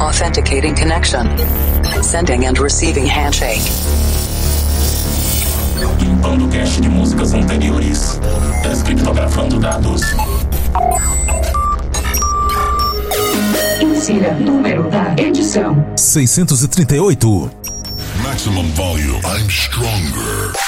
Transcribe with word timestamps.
Authenticating 0.00 0.74
connection. 0.74 1.26
Sending 2.02 2.46
and 2.46 2.56
receiving 2.58 3.06
handshake. 3.06 3.62
Limpando 5.98 6.48
cache 6.48 6.80
de 6.80 6.88
músicas 6.88 7.34
anteriores. 7.34 8.20
Tá 8.62 8.68
Descriptografando 8.68 9.58
dados. 9.58 10.02
Insira 13.80 14.32
número 14.34 14.88
da 14.88 15.14
edição: 15.16 15.84
638. 15.96 17.50
Maximum 18.22 18.70
volume. 18.74 19.20
I'm 19.24 19.48
stronger. 19.50 20.67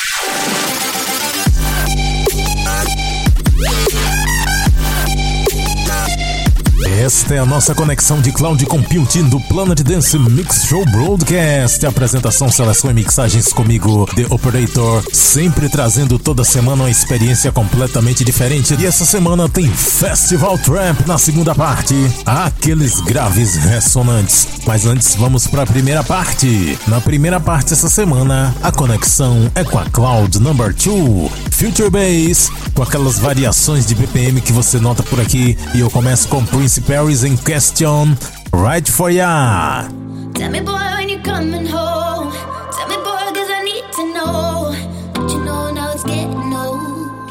Esta 6.98 7.36
é 7.36 7.38
a 7.38 7.46
nossa 7.46 7.72
conexão 7.72 8.20
de 8.20 8.32
cloud 8.32 8.66
computing 8.66 9.28
do 9.28 9.38
Planet 9.42 9.80
Dance 9.80 10.18
Mix 10.18 10.64
Show 10.64 10.84
Broadcast. 10.86 11.86
Apresentação, 11.86 12.50
seleção 12.50 12.90
e 12.90 12.94
mixagens 12.94 13.52
comigo, 13.52 14.06
The 14.14 14.26
Operator, 14.28 15.02
sempre 15.12 15.68
trazendo 15.68 16.18
toda 16.18 16.42
semana 16.42 16.82
uma 16.82 16.90
experiência 16.90 17.52
completamente 17.52 18.24
diferente. 18.24 18.74
E 18.78 18.84
essa 18.84 19.04
semana 19.04 19.48
tem 19.48 19.70
Festival 19.70 20.58
Tramp 20.58 21.06
na 21.06 21.16
segunda 21.16 21.54
parte. 21.54 21.94
Aqueles 22.26 23.00
graves 23.00 23.54
ressonantes. 23.54 24.48
Mas 24.66 24.84
antes, 24.84 25.14
vamos 25.14 25.46
para 25.46 25.62
a 25.62 25.66
primeira 25.66 26.02
parte. 26.02 26.78
Na 26.88 27.00
primeira 27.00 27.38
parte 27.38 27.72
essa 27.72 27.88
semana, 27.88 28.54
a 28.62 28.72
conexão 28.72 29.50
é 29.54 29.62
com 29.62 29.78
a 29.78 29.84
Cloud 29.86 30.38
Number 30.40 30.74
2, 30.74 31.30
Future 31.52 31.88
Bass, 31.88 32.50
com 32.74 32.82
aquelas 32.82 33.18
variações 33.18 33.86
de 33.86 33.94
BPM 33.94 34.40
que 34.40 34.52
você 34.52 34.78
nota 34.78 35.02
por 35.04 35.20
aqui. 35.20 35.56
E 35.72 35.80
eu 35.80 35.90
começo 35.90 36.28
com 36.28 36.44
Prince 36.44 36.80
Perry's 36.90 37.22
in 37.22 37.36
question 37.36 38.16
right 38.52 38.82
for 38.88 39.10
ya. 39.10 39.86
Tell 40.34 40.50
me, 40.50 40.58
boy, 40.58 40.72
when 40.98 41.08
you 41.08 41.20
coming 41.20 41.64
home. 41.64 42.32
Tell 42.74 42.88
me, 42.88 42.96
boy, 42.96 43.30
cause 43.30 43.48
I 43.48 43.62
need 43.62 43.84
to 43.92 44.12
know. 44.12 44.74
But 45.14 45.30
you 45.30 45.38
know 45.44 45.70
now 45.70 45.92
it's 45.92 46.02
getting 46.02 46.52
old. 46.52 47.30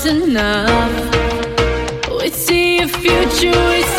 enough. 0.06 1.14
We 2.20 2.30
see 2.30 2.80
a 2.80 2.88
future. 2.88 3.95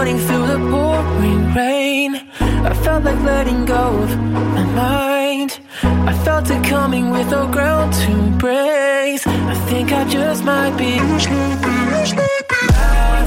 running 0.00 0.18
through 0.26 0.46
the 0.46 0.58
pouring 0.70 1.52
rain. 1.52 2.14
I 2.40 2.72
felt 2.82 3.04
like 3.04 3.20
letting 3.22 3.66
go 3.66 3.84
of 4.02 4.18
my 4.56 4.64
mind. 4.64 5.60
I 5.82 6.14
felt 6.24 6.48
it 6.50 6.64
coming 6.64 7.10
with 7.10 7.30
no 7.30 7.46
ground 7.46 7.92
to 8.04 8.12
brace. 8.38 9.26
I 9.26 9.54
think 9.68 9.92
I 9.92 10.08
just 10.08 10.42
might 10.42 10.74
be 10.78 10.92
mad 10.96 12.06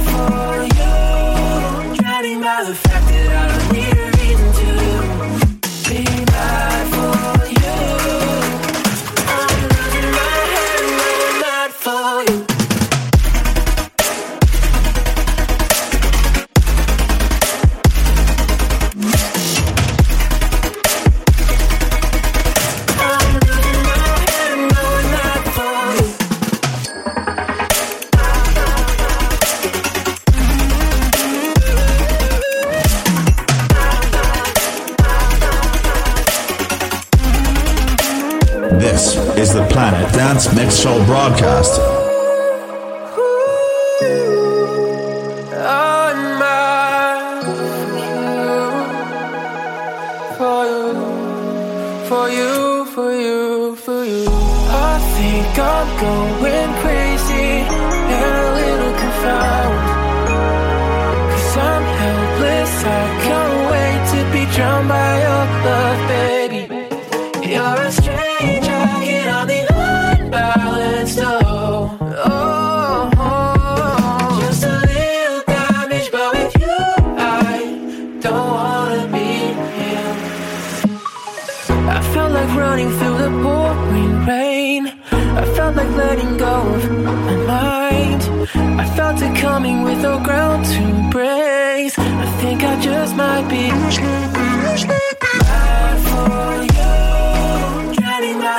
for 0.10 0.64
you. 0.80 1.96
Drowning 2.02 2.42
by 2.42 2.64
the 2.68 2.74
fact 2.74 3.08
that 3.08 3.60
I. 3.60 3.63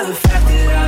the 0.06 0.14
fact 0.14 0.46
that 0.48 0.76
I 0.76 0.83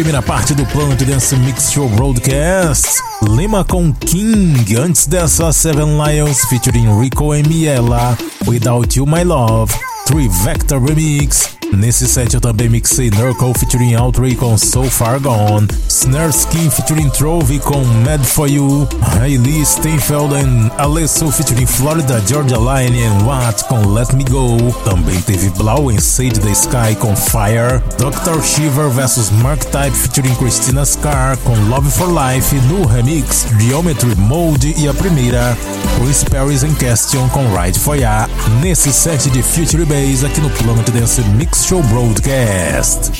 primeira 0.00 0.22
parte 0.22 0.54
do 0.54 0.64
Planet 0.64 0.98
Dance 1.04 1.36
Mix 1.36 1.72
Show 1.72 1.86
Broadcast, 1.90 3.02
Lima 3.36 3.62
com 3.62 3.92
King. 3.92 4.74
Antes 4.74 5.06
dessa, 5.06 5.52
Seven 5.52 5.98
Lions 6.02 6.42
featuring 6.46 6.98
Rico 6.98 7.34
e 7.34 7.42
Miela, 7.42 8.16
Without 8.46 8.98
You 8.98 9.04
My 9.04 9.24
Love, 9.24 9.74
Three 10.06 10.28
Vector 10.42 10.82
Remix. 10.82 11.49
Nesse 11.72 12.06
set 12.06 12.34
eu 12.34 12.40
também 12.40 12.68
mixei 12.68 13.10
Nurgle 13.10 13.54
featuring 13.54 13.94
Outrey 13.94 14.34
com 14.34 14.58
So 14.58 14.84
Far 14.84 15.20
Gone, 15.20 15.68
Snare 15.88 16.30
Skin 16.30 16.68
featuring 16.68 17.08
Trove 17.10 17.60
com 17.60 17.84
Mad 18.04 18.22
For 18.24 18.48
You, 18.48 18.88
Hailey 19.18 19.64
Steinfeld 19.64 20.34
and 20.34 20.70
Alesso 20.78 21.30
featuring 21.30 21.66
Florida 21.66 22.20
Georgia 22.26 22.58
Line 22.58 23.02
and 23.04 23.24
Watt 23.24 23.64
com 23.64 23.86
Let 23.86 24.12
Me 24.12 24.24
Go. 24.24 24.72
Também 24.84 25.20
teve 25.22 25.48
Blau 25.50 25.90
and 25.90 26.00
Sage 26.00 26.40
the 26.40 26.50
Sky 26.50 26.94
com 26.98 27.14
Fire, 27.14 27.80
Dr. 27.98 28.42
Shiver 28.42 28.90
vs 28.90 29.30
Mark 29.30 29.64
Type 29.66 29.92
featuring 29.92 30.34
Christina 30.34 30.84
Scar 30.84 31.38
com 31.38 31.54
Love 31.68 31.90
for 31.90 32.08
Life 32.08 32.54
no 32.68 32.84
remix 32.84 33.46
Geometry 33.60 34.16
Mode 34.16 34.74
e 34.76 34.88
a 34.88 34.94
primeira 34.94 35.56
Chris 35.96 36.24
Paris 36.24 36.64
and 36.64 36.74
Question 36.74 37.28
com 37.28 37.44
Ride 37.56 37.78
For 37.78 37.96
Ya 37.96 38.28
nesse 38.60 38.92
set 38.92 39.30
de 39.30 39.42
Future 39.42 39.84
Bass 39.84 40.24
aqui 40.24 40.40
no 40.40 40.50
Planet 40.50 40.90
Dance 40.90 41.22
Mix 41.36 41.59
Show 41.62 41.82
Broadcast. 41.84 43.12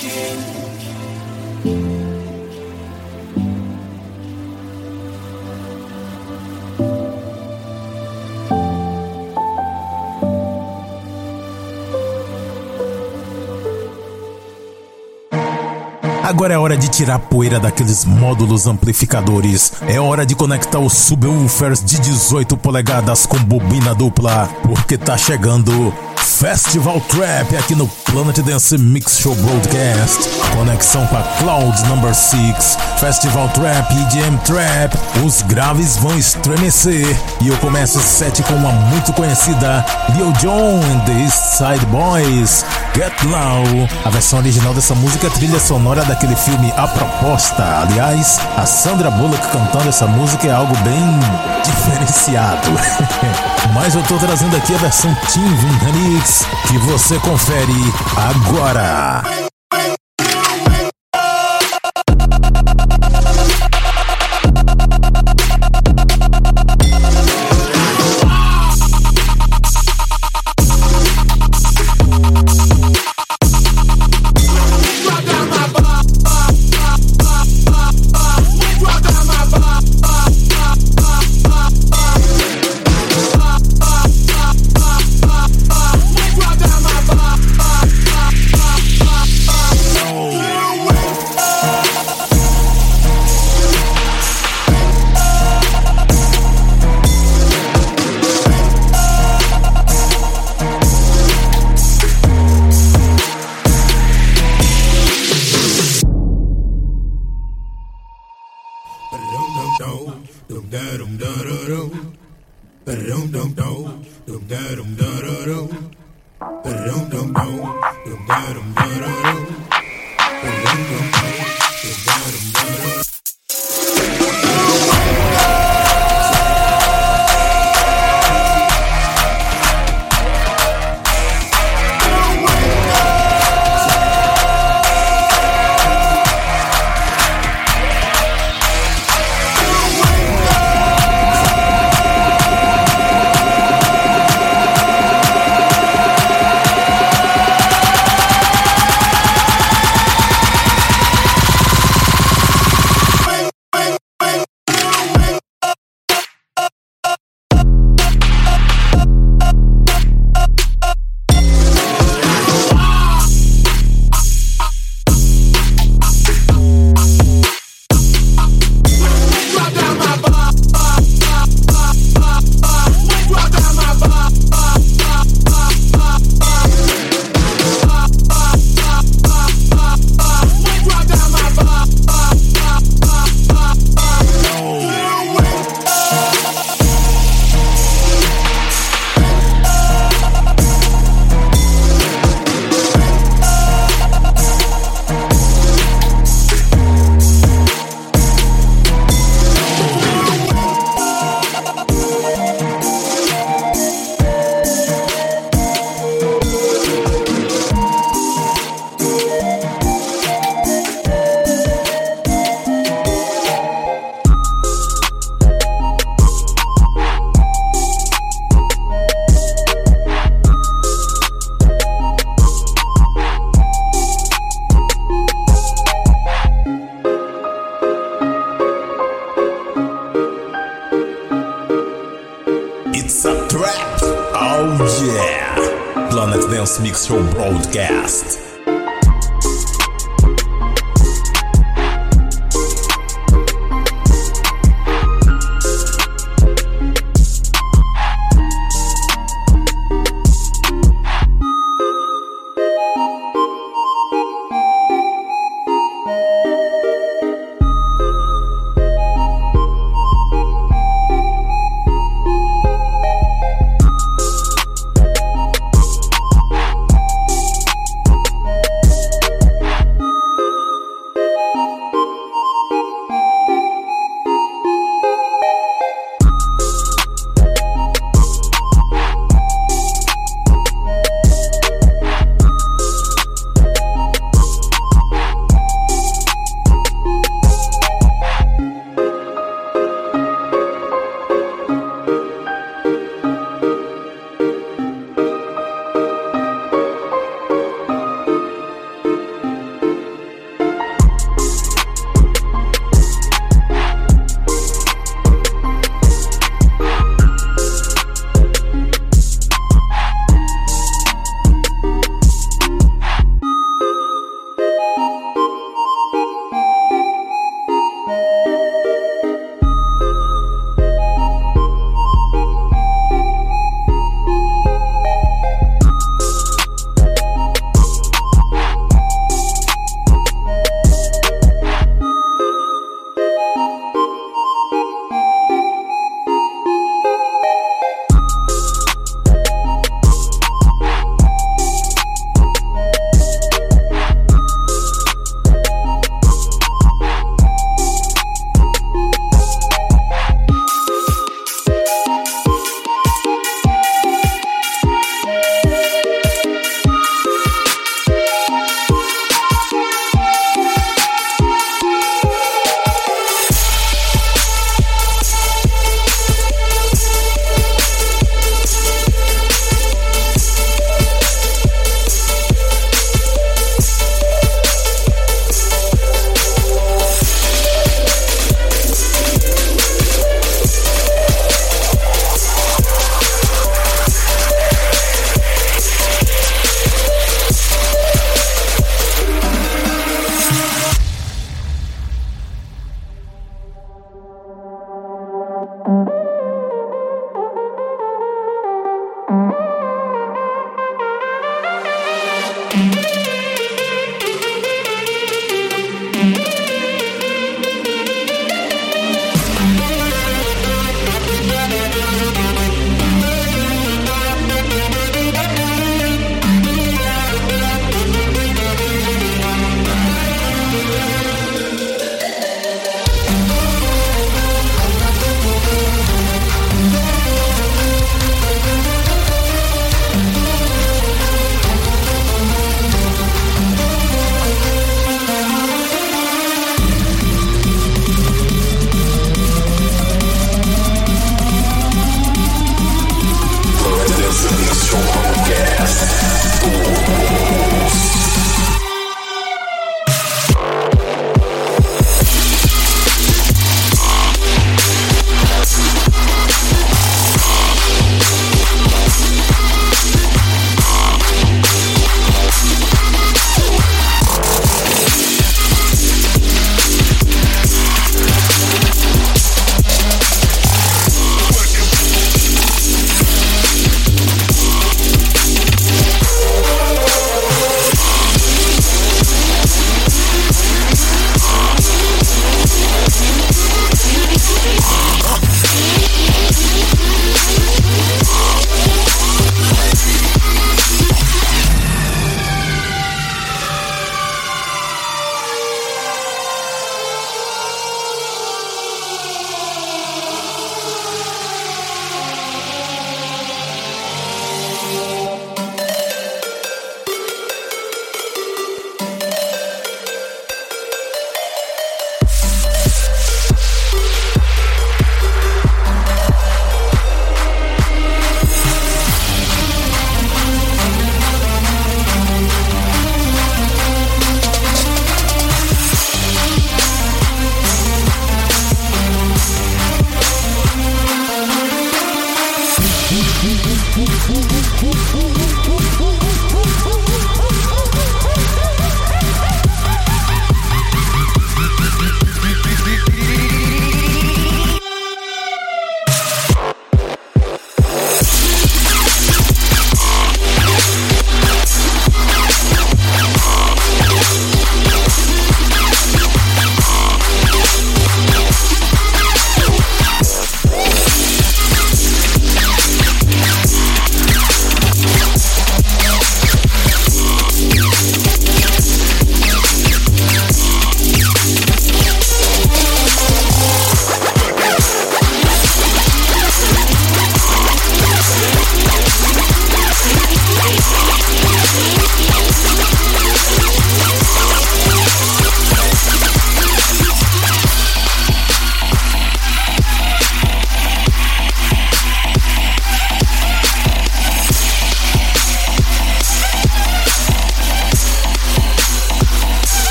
Agora 16.22 16.55
é 16.55 16.59
hora 16.59 16.76
de 16.76 16.88
tirar 16.88 17.16
a 17.16 17.18
poeira 17.18 17.59
daqueles 17.59 18.05
módulos 18.05 18.66
amplificadores. 18.66 19.72
É 19.88 20.00
hora 20.00 20.24
de 20.24 20.35
conectar 20.35 20.79
os 20.79 20.92
subwoofers 20.92 21.85
de 21.85 22.00
18 22.00 22.57
polegadas 22.57 23.26
com 23.26 23.37
bobina 23.38 23.94
dupla, 23.94 24.48
porque 24.62 24.96
tá 24.96 25.18
chegando 25.18 25.92
Festival 26.40 27.03
Trap 27.03 27.55
aqui 27.55 27.74
no 27.74 27.87
Planet 27.87 28.38
Dance 28.38 28.79
Mix 28.79 29.18
Show 29.18 29.35
Broadcast. 29.35 30.26
Conexão 30.57 31.07
com 31.09 31.18
a 31.18 31.22
Cloud 31.38 31.87
Number 31.87 32.14
6. 32.14 32.79
Festival 32.98 33.46
Trap, 33.50 33.92
EDM 33.92 34.38
Trap. 34.38 34.96
Os 35.22 35.42
graves 35.42 35.98
vão 35.98 36.16
estremecer. 36.16 37.14
E 37.42 37.48
eu 37.48 37.57
começo 37.59 37.98
o 37.98 38.00
set 38.03 38.42
com 38.44 38.55
uma 38.55 38.72
muito 38.72 39.12
conhecida 39.12 39.85
Lil 40.16 40.33
Jon 40.40 40.81
and 40.81 41.00
the 41.00 41.12
East 41.12 41.59
Side 41.59 41.85
Boys. 41.87 42.64
Get 42.94 43.12
Low. 43.24 43.87
A 44.07 44.09
versão 44.09 44.38
original 44.38 44.72
dessa 44.72 44.94
música 44.94 45.26
é 45.26 45.31
trilha 45.31 45.61
sonora 45.61 46.03
daquele 46.07 46.37
filme 46.37 46.72
A 46.74 46.88
Proposta. 46.88 47.83
Aliás, 47.83 48.40
a 48.57 48.64
Sandra 48.64 49.11
Bullock 49.11 49.46
cantando 49.48 49.90
essa 49.90 50.07
música 50.07 50.46
é 50.46 50.53
algo 50.53 50.74
bem 50.79 51.20
diferenciado. 51.64 52.70
Mas 53.74 53.94
eu 53.94 54.03
tô 54.05 54.16
trazendo 54.16 54.57
aqui 54.57 54.74
a 54.74 54.79
versão 54.79 55.14
Team 55.33 55.46
Remix 55.85 56.30
que 56.69 56.79
você 56.79 57.19
confere 57.19 57.73
agora. 58.16 59.50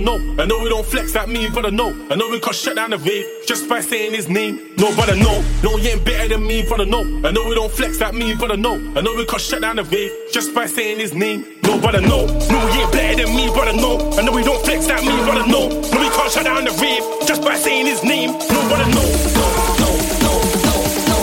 Brother, 0.00 0.18
no. 0.18 0.42
I 0.42 0.46
know 0.46 0.58
we 0.58 0.68
don't 0.68 0.86
flex 0.86 1.14
like 1.14 1.28
me, 1.28 1.48
brother, 1.48 1.70
no. 1.70 1.88
I 2.10 2.16
know 2.16 2.28
we 2.28 2.40
can't 2.40 2.54
shut 2.54 2.76
down 2.76 2.90
the 2.90 2.98
rave 2.98 3.26
just 3.46 3.68
by 3.68 3.80
saying 3.80 4.12
his 4.12 4.28
name. 4.28 4.74
No, 4.76 4.94
brother, 4.94 5.16
no. 5.16 5.42
No, 5.62 5.76
he 5.76 5.88
ain't 5.88 6.04
better 6.04 6.28
than 6.28 6.46
me, 6.46 6.62
brother, 6.66 6.86
no. 6.86 7.00
I 7.24 7.30
know 7.30 7.44
we 7.46 7.54
don't 7.54 7.72
flex 7.72 8.00
like 8.00 8.14
me, 8.14 8.34
brother, 8.34 8.56
no. 8.56 8.74
I 8.96 9.00
know 9.00 9.14
we 9.14 9.24
can't 9.26 9.40
shut 9.40 9.60
down 9.62 9.76
the 9.76 9.84
rave 9.84 10.12
just 10.32 10.54
by 10.54 10.66
saying 10.66 10.98
his 10.98 11.14
name. 11.14 11.44
No, 11.62 11.78
brother, 11.80 12.00
no. 12.00 12.26
No, 12.26 12.66
he 12.72 12.80
ain't 12.80 12.92
better 12.92 13.24
than 13.24 13.34
me, 13.36 13.48
brother, 13.50 13.72
no. 13.72 14.10
I 14.12 14.22
know 14.22 14.32
we 14.32 14.42
don't 14.42 14.64
flex 14.64 14.88
like 14.88 15.04
me, 15.04 15.16
brother, 15.24 15.46
no. 15.46 15.68
No, 15.68 16.00
we 16.00 16.08
can't 16.10 16.30
shut 16.30 16.44
down 16.44 16.64
the 16.64 16.72
rave 16.72 17.02
just 17.26 17.42
by 17.42 17.56
saying 17.56 17.86
his 17.86 18.02
name. 18.04 18.32
No, 18.32 18.68
brother, 18.68 18.86
no. 18.90 19.02
No, 19.36 19.46
no, 19.80 19.90
no, 20.24 20.32
no, 20.64 20.74
no, 21.08 21.22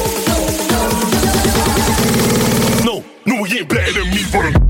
no, 0.71 0.83
no. 2.85 3.01
No, 3.01 3.03
no, 3.25 3.43
he 3.43 3.59
ain't 3.59 3.69
better 3.69 3.93
than 3.93 4.09
me. 4.11 4.23
Brother, 4.31 4.66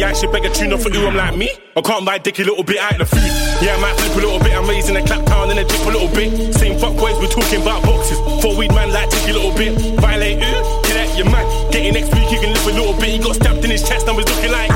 me 0.00 0.06
I 0.06 0.12
should 0.12 0.32
beg 0.32 0.44
a 0.44 0.50
tune 0.50 0.72
off 0.72 0.82
for 0.82 0.90
you, 0.90 1.06
I'm 1.06 1.14
like 1.14 1.36
me. 1.36 1.50
I 1.76 1.80
can't 1.82 2.04
buy 2.04 2.18
dick 2.18 2.38
a 2.38 2.42
little 2.42 2.64
bit 2.64 2.78
out 2.78 2.98
the 2.98 3.04
food. 3.04 3.32
Yeah, 3.62 3.76
I 3.76 3.80
might 3.80 3.96
flip 4.00 4.16
a 4.16 4.20
little 4.26 4.38
bit. 4.38 4.52
I'm 4.52 4.66
raising 4.68 4.96
a 4.96 5.04
clap 5.04 5.26
down 5.26 5.50
and 5.50 5.58
a 5.58 5.64
dip 5.64 5.86
a 5.86 5.90
little 5.90 6.08
bit. 6.08 6.54
Same 6.54 6.78
fuck 6.78 6.96
boys, 6.96 7.16
we're 7.20 7.28
talking 7.28 7.62
about 7.62 7.82
boxes. 7.82 8.18
Four 8.42 8.56
weed 8.56 8.72
man, 8.72 8.92
like 8.92 9.12
a 9.12 9.32
little 9.32 9.54
bit. 9.54 9.78
Violate 10.00 10.38
you, 10.38 10.54
get 10.84 10.96
out 10.96 11.16
your 11.16 11.30
man. 11.30 11.44
Getting 11.70 11.94
next 11.94 12.14
week, 12.14 12.30
you 12.32 12.40
can 12.40 12.52
live 12.52 12.66
a 12.66 12.72
little 12.72 12.94
bit. 12.94 13.08
He 13.08 13.18
got 13.18 13.34
stabbed 13.36 13.64
in 13.64 13.70
his 13.70 13.86
chest 13.86 14.08
and 14.08 14.16
was 14.16 14.26
looking 14.28 14.52
like. 14.52 14.69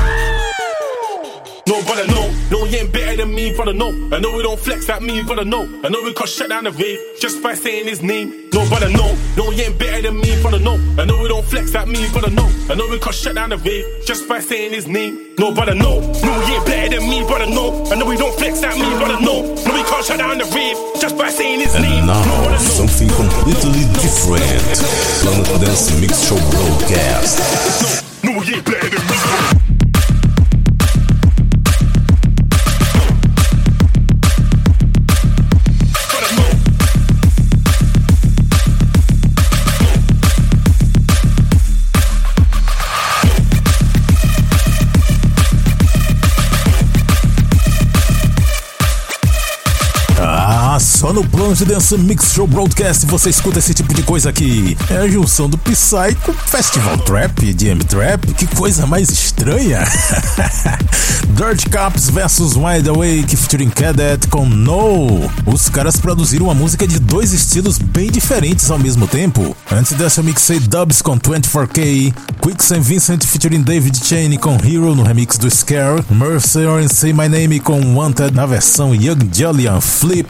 No, 2.51 2.59
no. 2.59 2.65
No, 2.65 2.65
he 2.65 2.77
ain't 2.77 2.91
better 2.91 3.17
than 3.17 3.33
me, 3.33 3.53
brother, 3.53 3.73
no. 3.73 3.89
I 4.11 4.19
know 4.19 4.35
we 4.35 4.43
don't 4.43 4.59
flex 4.59 4.87
like 4.87 5.01
me, 5.01 5.21
brother, 5.23 5.45
no. 5.45 5.63
I 5.83 5.89
know 5.89 6.01
we 6.01 6.13
can't 6.13 6.29
shut 6.29 6.49
down 6.49 6.63
the 6.63 6.71
rave 6.71 6.99
just 7.19 7.41
by 7.43 7.53
saying 7.53 7.85
his 7.85 8.01
name. 8.01 8.49
No, 8.53 8.67
brother, 8.69 8.89
no. 8.89 9.15
No, 9.37 9.49
he 9.51 9.63
ain't 9.63 9.77
better 9.77 10.01
than 10.01 10.19
me, 10.19 10.41
brother, 10.41 10.59
no. 10.59 10.73
I 10.97 11.05
know 11.05 11.21
we 11.21 11.27
don't 11.27 11.45
flex 11.45 11.73
like 11.73 11.87
me, 11.87 12.07
brother, 12.11 12.31
no. 12.31 12.45
I 12.69 12.75
know 12.75 12.87
we 12.89 12.99
can't 12.99 13.15
shut 13.15 13.35
down 13.35 13.49
the 13.49 13.57
rave 13.57 13.85
just 14.05 14.27
by 14.27 14.39
saying 14.39 14.73
his 14.73 14.87
name. 14.87 15.35
No, 15.37 15.53
brother, 15.53 15.75
no. 15.75 15.99
No, 15.99 16.31
he 16.45 16.53
ain't 16.55 16.65
better 16.65 16.97
than 16.97 17.09
me, 17.09 17.23
brother, 17.25 17.47
no. 17.47 17.85
I 17.91 17.95
know 17.95 18.05
we 18.05 18.17
don't 18.17 18.35
flex 18.37 18.61
like 18.61 18.77
me, 18.77 18.89
brother, 18.97 19.19
no. 19.21 19.41
No, 19.41 19.73
we 19.73 19.83
can't 19.83 20.05
shut 20.05 20.17
down 20.19 20.37
the 20.37 20.45
rave 20.45 20.77
just 21.01 21.17
by 21.17 21.29
saying 21.29 21.59
his 21.59 21.73
name. 21.75 21.85
And 21.85 22.07
now, 22.07 22.25
no, 22.25 22.35
brother, 22.43 22.63
no. 22.63 22.77
something 22.79 23.09
completely 23.09 23.85
different. 24.01 24.43
Planet 25.21 25.61
Dance 25.61 25.99
Mix 25.99 26.27
Show 26.27 26.39
Broadcast. 26.49 27.41
No, 28.23 28.39
he 28.41 28.55
ain't 28.55 28.65
better 28.65 28.89
than 28.89 29.05
me, 29.07 29.64
no 51.15 51.23
Planet 51.29 51.61
Dance 51.61 51.97
Mix 51.97 52.33
Show 52.33 52.45
Broadcast 52.45 53.05
você 53.05 53.29
escuta 53.29 53.59
esse 53.59 53.73
tipo 53.73 53.93
de 53.93 54.03
coisa 54.03 54.29
aqui. 54.29 54.77
É 54.89 54.97
a 54.97 55.07
junção 55.07 55.49
do 55.49 55.57
Psy 55.57 56.13
com 56.25 56.33
Festival 56.33 56.97
Trap, 56.97 57.53
DM 57.53 57.81
Trap. 57.85 58.33
Que 58.33 58.45
coisa 58.47 58.85
mais 58.85 59.09
estranha. 59.09 59.79
Dirt 61.31 61.69
Caps 61.69 62.09
vs 62.09 62.57
Wide 62.57 62.89
Awake 62.89 63.35
featuring 63.37 63.69
Cadet 63.69 64.27
com 64.27 64.45
No. 64.45 65.31
Os 65.45 65.69
caras 65.69 65.95
produziram 65.95 66.47
uma 66.47 66.53
música 66.53 66.85
de 66.85 66.99
dois 66.99 67.31
estilos 67.31 67.77
bem 67.77 68.11
diferentes 68.11 68.69
ao 68.69 68.77
mesmo 68.77 69.07
tempo. 69.07 69.55
Antes 69.71 69.93
dessa 69.93 70.19
eu 70.19 70.25
mixei 70.25 70.59
Dubs 70.59 71.01
com 71.01 71.17
24K, 71.17 72.13
Quicks 72.41 72.71
and 72.71 72.81
Vincent 72.81 73.23
featuring 73.23 73.61
David 73.61 73.97
Cheney 74.05 74.37
com 74.37 74.55
Hero 74.55 74.93
no 74.93 75.03
remix 75.03 75.37
do 75.37 75.49
Scare, 75.49 76.03
Mercer 76.09 76.67
and 76.67 76.89
Say 76.89 77.13
My 77.13 77.29
Name 77.29 77.61
com 77.61 77.95
Wanted 77.95 78.33
na 78.33 78.45
versão 78.45 78.93
Young 78.93 79.29
Julian 79.33 79.79
Flip, 79.79 80.27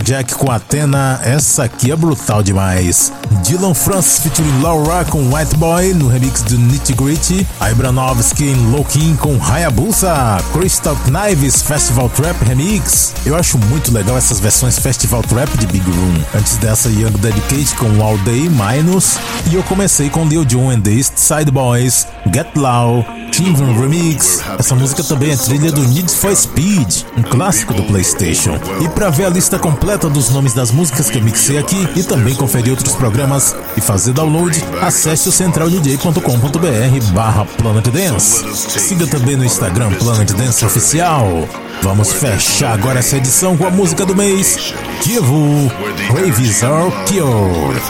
Slumberjack 0.00 0.34
com 0.34 0.50
Athena, 0.50 1.20
essa 1.22 1.64
aqui 1.64 1.92
é 1.92 1.96
brutal 1.96 2.42
demais. 2.42 3.12
Dylan 3.42 3.74
Francis 3.74 4.18
featuring 4.18 4.62
Laura 4.62 5.04
com 5.04 5.34
White 5.34 5.56
Boy 5.56 5.92
no 5.94 6.08
remix 6.08 6.42
do 6.42 6.56
Nitty 6.56 6.94
Gritty, 6.94 7.46
Ibranovski 7.70 8.44
em 8.44 8.70
Low 8.70 8.84
King 8.84 9.16
com 9.18 9.38
Hayabusa, 9.42 10.38
Crystal 10.52 10.96
Knives 11.04 11.62
Festival 11.62 12.08
Trap 12.10 12.42
Remix. 12.44 13.12
Eu 13.26 13.36
acho 13.36 13.58
muito 13.58 13.92
legal 13.92 14.16
essas 14.16 14.40
versões 14.40 14.78
Festival 14.78 15.22
Trap 15.22 15.48
de 15.58 15.66
Big 15.66 15.84
Room. 15.90 16.24
Antes 16.34 16.56
dessa, 16.56 16.88
Young 16.88 17.12
Dedicate 17.18 17.74
com 17.76 18.02
All 18.02 18.18
Day 18.18 18.48
Minus, 18.48 19.18
e 19.50 19.54
eu 19.54 19.62
comecei 19.64 20.08
com 20.08 20.24
Lil 20.24 20.44
Jon 20.44 20.70
and 20.70 20.80
the 20.80 20.92
East 20.92 21.16
Side 21.16 21.50
Boys, 21.50 22.06
Get 22.32 22.48
Low, 22.56 23.04
Team 23.32 23.54
Remix. 23.78 24.40
Essa 24.58 24.74
música 24.74 25.04
também 25.04 25.30
é 25.32 25.36
trilha 25.36 25.70
do 25.70 25.82
Need 25.82 26.10
for 26.12 26.34
Speed, 26.34 27.02
um 27.16 27.22
clássico 27.22 27.74
do 27.74 27.82
PlayStation. 27.84 28.58
E 28.80 28.88
para 28.88 29.10
ver 29.10 29.26
a 29.26 29.30
lista 29.30 29.58
completa 29.58 29.89
dos 29.98 30.30
nomes 30.30 30.54
das 30.54 30.70
músicas 30.70 31.10
que 31.10 31.20
mixei 31.20 31.58
aqui 31.58 31.88
e 31.96 32.04
também 32.04 32.34
conferir 32.34 32.70
outros 32.70 32.94
programas 32.94 33.56
e 33.76 33.80
fazer 33.80 34.12
download, 34.12 34.62
acesse 34.80 35.28
o 35.28 35.32
centraldj.com.br 35.32 37.12
barra 37.12 37.44
Planet 37.44 37.88
Dance. 37.88 38.44
Siga 38.54 39.06
também 39.06 39.36
no 39.36 39.44
Instagram 39.44 39.92
Planet 39.94 40.30
Dance 40.32 40.64
Oficial. 40.64 41.48
Vamos 41.82 42.12
fechar 42.12 42.74
agora 42.74 43.00
essa 43.00 43.16
edição 43.16 43.56
com 43.56 43.66
a 43.66 43.70
música 43.70 44.06
do 44.06 44.14
mês, 44.14 44.74
Kivu, 45.02 45.68
Raves 46.08 46.62
Are 46.62 46.90
Cure. 47.06 47.80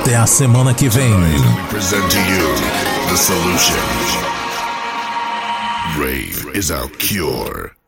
Até 0.00 0.16
a 0.16 0.26
semana 0.26 0.72
que 0.72 0.88
vem. 0.88 1.12
Rave 5.98 6.56
is 6.56 6.70
our 6.70 6.88
cure. 6.98 7.81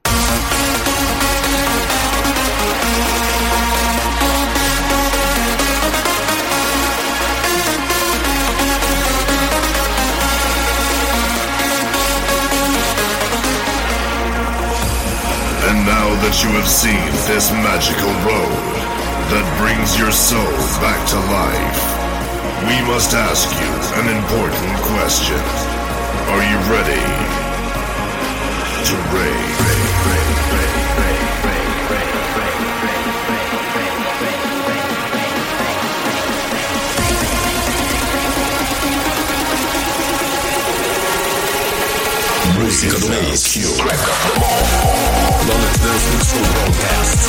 That 16.25 16.43
you 16.43 16.49
have 16.57 16.67
seen 16.67 17.05
this 17.29 17.53
magical 17.53 18.09
road 18.25 18.65
that 19.29 19.45
brings 19.61 19.93
your 20.01 20.09
soul 20.09 20.41
back 20.81 20.97
to 21.05 21.21
life, 21.29 21.81
we 22.65 22.81
must 22.89 23.13
ask 23.13 23.45
you 23.61 23.69
an 24.01 24.09
important 24.09 24.73
question. 24.89 25.37
Are 26.33 26.41
you 26.49 26.57
ready 26.73 27.05
to 28.89 28.95
rave? 29.13 29.65
Música 42.57 42.99
do 42.99 43.09
mês. 43.09 43.43
Track 43.77 44.01
of 44.01 44.35
the 44.35 44.41
month 44.41 45.24
long 45.47 45.61
as 45.61 45.77
there's 45.83 46.05
mutual 46.11 46.53
broadcasts. 46.55 47.25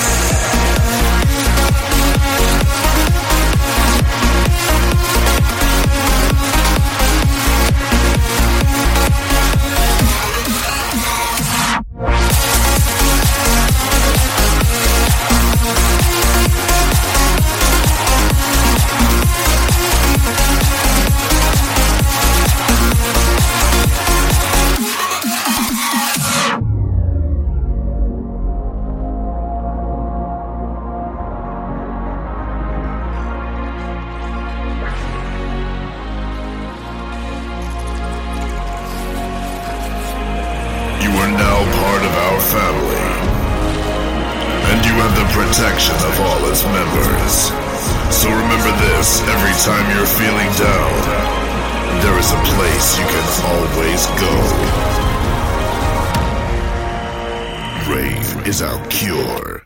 Is 58.45 58.61
our 58.61 58.87
cure. 58.89 59.65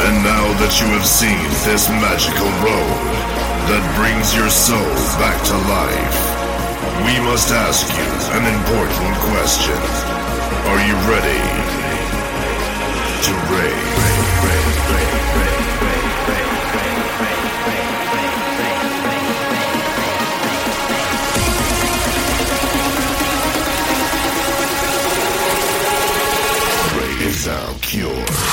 And 0.00 0.16
now 0.24 0.48
that 0.60 0.80
you 0.80 0.86
have 0.88 1.04
seen 1.04 1.36
this 1.68 1.90
magical 1.90 2.48
road 2.64 3.04
that 3.68 3.84
brings 4.00 4.34
your 4.34 4.48
soul 4.48 4.80
back 5.20 5.36
to 5.44 5.56
life, 5.68 6.34
we 7.04 7.20
must 7.28 7.52
ask 7.52 7.84
you 7.92 8.08
an 8.32 8.48
important 8.48 9.14
question. 9.28 9.76
Are 10.72 10.80
you 10.88 10.94
ready 11.12 11.63
cure. 27.94 28.43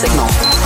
Signal. 0.00 0.59